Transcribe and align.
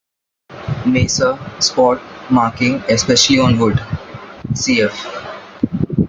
"Maser", 0.83 1.37
spot, 1.61 2.01
marking, 2.31 2.81
especially 2.89 3.37
on 3.37 3.59
wood; 3.59 3.75
"cf. 4.53 4.91